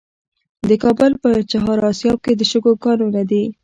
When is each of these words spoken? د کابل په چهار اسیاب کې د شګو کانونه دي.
د 0.67 0.71
کابل 0.83 1.11
په 1.23 1.29
چهار 1.51 1.77
اسیاب 1.91 2.17
کې 2.25 2.33
د 2.35 2.41
شګو 2.51 2.73
کانونه 2.85 3.21
دي. 3.31 3.43